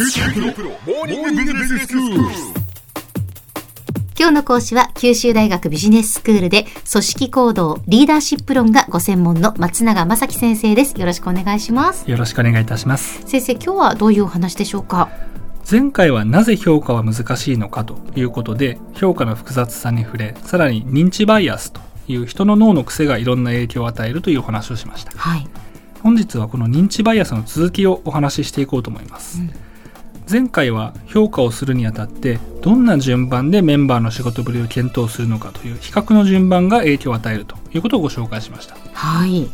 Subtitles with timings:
[0.00, 0.06] 今
[4.28, 10.92] 日の講師は九州大学ビジネススクールで組織行動リーダーシップ論がご専門の松永正樹先生です。
[11.00, 12.08] よろしくお願いします。
[12.08, 13.22] よろしくお願いいたします。
[13.26, 15.08] 先生今日はどういうお話でしょうか？
[15.68, 25.48] 前回はなぜ評価は難しいのかということで評価の複雑さに触れさらに認知バイアスという人の脳の癖がいろんな影響を与えるというお話をしました、はい、
[26.04, 29.50] 本日はこの認知バイアスの続きをお話ししていこうと思います、うん、
[30.30, 38.76] 前回は評価をするにあたってどんな順番でメンバーの仕事ぶりを検討するのかという比較の順番が影響を与えるということをご紹介しました。
[38.92, 39.48] はい。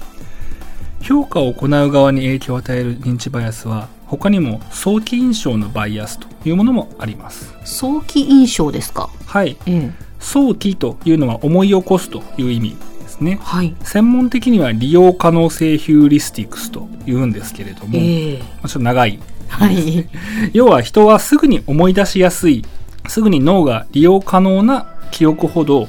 [1.00, 7.54] 評価を行う側に影響を与える認知バイアスは他にも早期印象のバイアスというものもあります。
[7.64, 9.10] 早期印象ですか？
[9.26, 19.20] はい、ええ、早期というのは思い起こすという意味ですね、はい、専門的には利用可能性ヒューリスティクスというんですけれども、えー、ちょっと長い、
[19.54, 20.08] はい、
[20.52, 22.64] 要は人はすぐに思い出しやすい
[23.08, 25.88] すぐに脳が利用可能な記憶ほど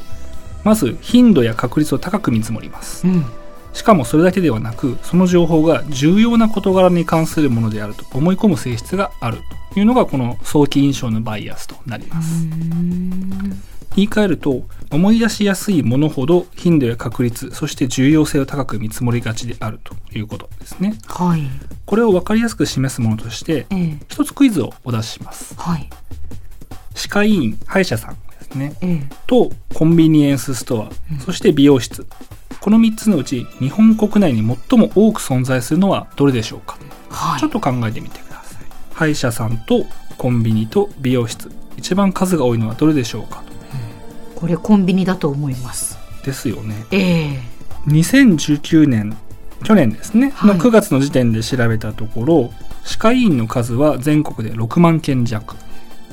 [0.63, 3.25] まず頻度や確率を高く見積もります、うん。
[3.73, 9.39] しかもそれだけではなくその情報が重要な事柄に関するものであると思い込む性質がある。
[9.73, 12.47] というのがこの早期印象のバイアスとなります
[13.95, 21.41] 言い換えると思い出しやすいものほど頻度や確率そして重要性を高く見積もりがちであるということですね、はい、
[21.85, 25.89] これを分かりやすく示すものとして、ええ、一つクイズをお出しします、はい、
[26.93, 32.05] 歯科医院歯医者さんですね、え、とコンビニエンスストア、うん、そして美容室。
[32.61, 34.37] この3つのうち日本国内に
[34.69, 36.79] 最も多く存在するのはどれでしょうか、
[37.09, 38.65] はい、ちょっと考えてみてください。
[38.93, 39.85] 歯医者さんと
[40.17, 41.51] コンビニと美容室。
[41.77, 43.44] 一番数が多いのはどれでしょうか、うん、
[44.35, 45.97] これコンビニだと思います。
[46.23, 46.85] ですよね。
[46.91, 46.99] え
[47.33, 47.39] え。
[47.87, 49.15] ー、2019年
[49.63, 52.51] 去年ですね、はい、の9月の時点で調べたところ
[52.83, 55.55] 歯科医院の数は全国で6万件弱。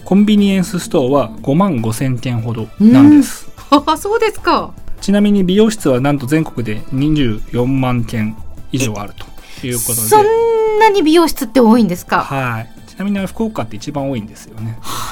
[0.04, 4.72] コンビニエンスストアは5万5千件ほどなんです、あそうですか。
[5.00, 8.36] ちなみに美容室はなんと全国で24万件
[8.72, 9.94] 以上あるということで。
[9.94, 12.22] そんなに美容室って多いんですか？
[12.24, 12.70] はい。
[12.88, 14.78] ちなみに福岡って一番多いんですよね。
[14.80, 15.11] は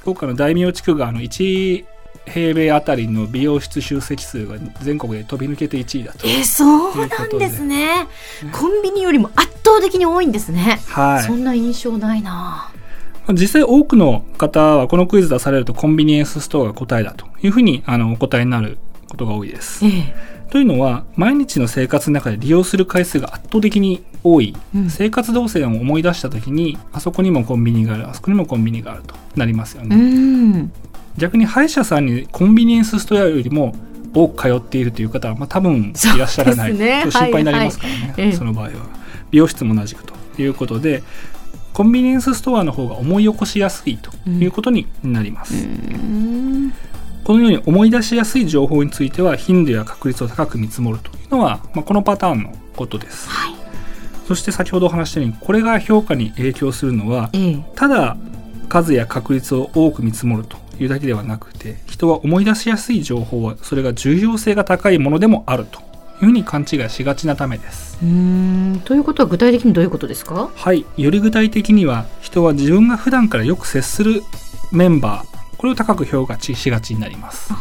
[0.00, 1.84] 福岡の大名地区があの1
[2.26, 6.26] 平米あたりの美容室集積数が全国で飛び抜けて1位だと。
[6.26, 8.08] えそうなんですね、ね、
[8.52, 10.80] コンビニよりも圧倒的に多いんですね。
[10.86, 11.22] はい。
[11.22, 12.70] そんな印象ないな。
[13.32, 18.78] 実際多くの方はこのクイズ出されるとコンビニエンスストアが答えだというふうにあのお答えになる
[19.08, 19.84] ことが多いです。
[19.84, 20.14] ええ、
[20.50, 30.70] というのは毎日の生活の中で利用する回数が圧倒的に多い、うん、生活動線を思い出した時にあそこにもコンビニがあるあそこにもコンビニがあるとなりますよね。
[31.16, 33.74] 逆に歯医者さんにコンビニエンスストアよりも
[34.14, 38.70] 多く通っているという方は、まあ、多分いらっしゃらない、ね、と心配になりますからね、はいはい、その場合は。
[39.30, 41.02] 美容室も同じくということで
[41.72, 45.54] コンビニエンスストアの方が思い起こしやすいということになります。
[47.22, 53.28] このように思い出しやすい情報については頻度や確率を高く見積もるというのは、まあ、このパターンのことです。
[53.28, 53.54] はい、
[54.30, 58.16] そして先ほどお話したようにこれが評価に影響するのは、ええ、ただ
[58.68, 65.82] 数や確率を多く見積もるというだけではなくて人は思い出しやすい情報はそれが重要性が高いものでもあるとい
[66.22, 67.98] うふうに勘違いしがちなためです。
[68.00, 68.80] うん。
[68.84, 70.48] ということは具体的にどういうことですか？
[70.54, 70.86] はい。
[70.96, 74.22] より具体的には人は自分が普段からよく接する
[74.70, 75.56] メンバー。
[75.56, 77.52] これを高く評価しがちになります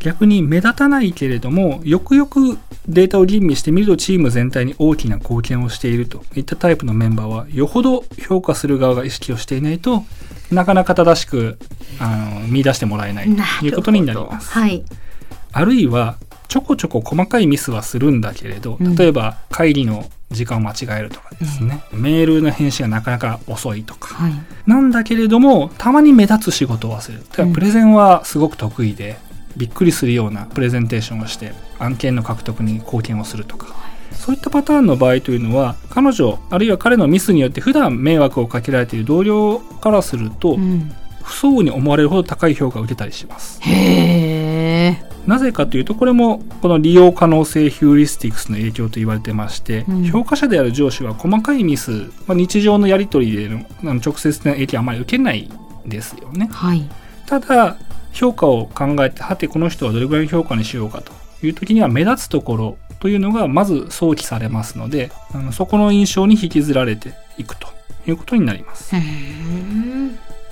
[0.00, 6.22] 逆に目立たないけれどもよくよくデータを吟味してみるとチーム全体に大きな貢献をしていると。
[6.34, 10.04] いったタイプのメンバーはよほど評価する側が意識をしていないと
[10.50, 11.58] なかなか正しく
[11.98, 14.50] あの見出してもらえないということになります。
[14.50, 14.84] はい、
[15.52, 16.16] あるいは
[16.48, 24.32] ちょこちょこ細かいミスはするんだけれど例えば会議の時間を間違えるとかですね、うん、メールの返信がなかなか遅いとか、はい、
[24.66, 29.18] なんだけれどもたまに目立つ仕事を忘れるプレゼンはすごく得意で、
[29.58, 33.74] びっくりするようなプレゼンテーションをして案件の獲得に貢献をするとか、
[34.12, 43.60] そういったパターンの場合というのは彼女あるいは彼のミスによって普段迷惑をかけられている同僚からすると、うん、不相応に思われるほど高い評価を受けたりします。
[45.26, 53.66] なぜかというとこれもこの利用可能性ヒューリスティクスの影響と言われてまして、うん、評価者である上司は細かいミス、まあ、日常のやり取りでの
[53.96, 55.50] 直接的な影響はあまり受けない
[55.84, 56.48] ですよね。
[56.50, 56.88] はい、
[57.26, 57.76] ただ
[58.12, 61.12] 評価を考えてはてこの人はどれぐらいの評価にしようかと
[61.42, 67.68] いう時には目立つところというのがまず想起されますのであのそこの印象に引きずられていくと
[68.06, 68.94] いうことになります。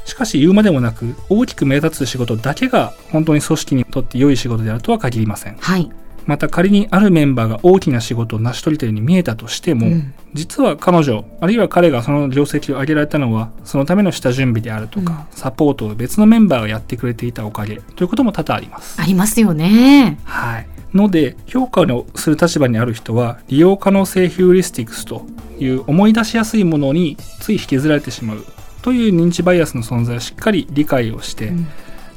[0.05, 5.57] しかし言うまでもなく大きく目立つ仕事だけが本当に組織にとって良い仕事であるとは限りません。
[5.57, 5.91] はい、
[6.27, 19.01] また仮にあるメンバーが大きな仕事を成し遂げたように見えたとしても、うん実は彼女あるいは彼がその業績を上げられたのはそのための下準備であるとか、サポートを別のメンバーがやってくれていたおかげということも多々あります。
[19.01, 20.19] ありますよね。
[20.25, 20.69] はい。
[20.95, 25.25] ので、評価をする立場にある人は、利用可能性ヒューリスティクスと
[25.59, 28.45] いう思い出しやすいものについ引きずられてしまう
[28.83, 31.67] という認知バイアスの存在をしっかり理解をして、うん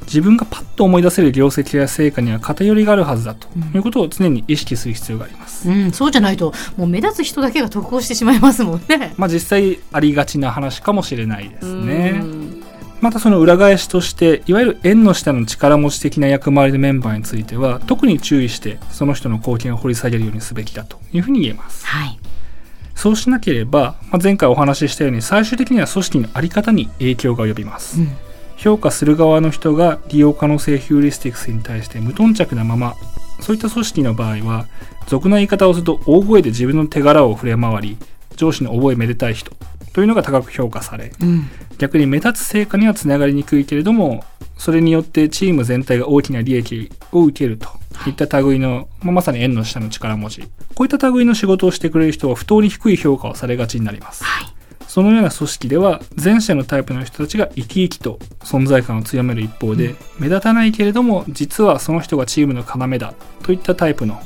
[0.04, 5.68] 自分がパッと思い出せる業績や成果には偏りがあるはずだとうんいうことを常に意識する必要があります。
[5.68, 9.14] うん、そうじゃないと、もう目立つ人だけが得をしてしまいますもんね。
[9.16, 12.24] まあ実際ありがちな話かもしれないですねう。
[12.24, 12.62] ん
[13.00, 21.86] またその裏返しとして、いわゆる縁の下の力持ち的な役回りのメンバーについては、特に注意してその人の貢献を掘り下げるようにすべきだというふうに言えます。
[21.86, 22.18] はい。
[22.94, 28.00] そうしなければ、まあ、前回お話ししたように最終的には組織のあり方に影響が及びます。
[28.00, 28.10] うん
[28.60, 32.94] 評価する側の人が利用可能性ヒューリスティクスに対して無頓着なまま、
[33.40, 34.66] そういった組織の場合は、
[35.06, 37.96] 俗な言い方をすると大声で自分の手柄を触れ回り、
[38.36, 39.52] 上司の覚えめでたい人
[39.94, 41.48] というのが高く評価され、うん。
[41.78, 44.24] 逆に目立つ成果にはつながりにくいけれども、
[44.58, 47.66] それによってチーム全体が大きな利益を受けると
[48.06, 50.42] いった類の、まあまさに縁の下の力持ち。
[50.74, 54.22] こういった類の仕事をしてくれる人は不当に低い評価をされがちになります。
[54.22, 54.49] はい。
[54.90, 63.14] そのような組織では前者のタイプの人たちが生き生きと存在感を強める一方で、目立たないけれども実はその人がチームの要だ
[63.44, 64.20] といったタイプの、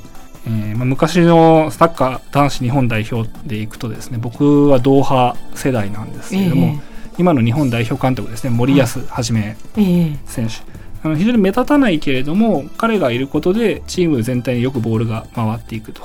[0.46, 10.54] えーまあ、昔のサッカー男子日本代表でいくとですね僕はドーハ世代なんですけれども、え今の日本代表監督ですね森保はじめええ選手
[11.02, 16.00] あの非常に目立たないけれども彼がいることでチーム全体によくボールが回っていくと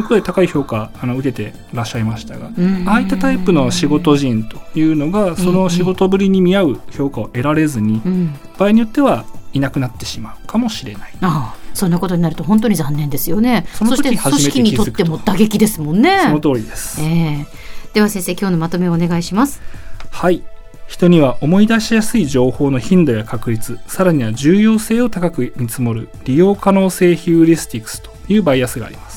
[0.00, 8.34] うことで高い評価あの受けてらっしゃいましたがうんああいったタイプの仕事人というのがその仕事ぶりに見合う評価を得られずにうん。
[8.58, 11.12] 場合によってはいなくなってしまうかもしれない。
[11.20, 13.66] ああ、そんなことになると本当に残念ですよね。
[13.72, 16.22] その時して組織にとっても打撃ですもんね。
[16.24, 17.00] その通りです。
[17.00, 19.62] ええでは先生、今日のまとめをお願いします。
[20.10, 20.42] はい。
[20.88, 29.13] 人には思い出しやすい情報の頻度や確率、さらには重要性を高く見積もる利用可能性ヒューリスティクスというバイアスがあります。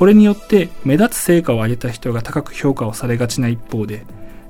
[0.00, 4.06] これによって目立つ成果を上げた人が高く評価をされがちな一方で、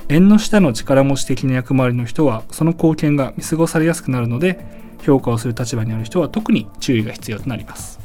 [0.08, 4.64] 縁の下の力持ち的な役回りの人はその貢献が見過ごされやすくなるので、
[5.02, 7.99] 評価をする立場にある人は特に注意が必要となります。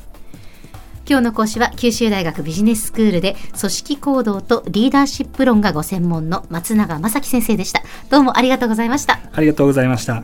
[1.08, 7.84] 今日の講師は九州大学ビジネススクールで組織行動とリーダーシップ論がご専門の松永正樹先生でした。
[8.10, 9.20] どうもありがとうございました。
[9.32, 10.24] ありがとうございました。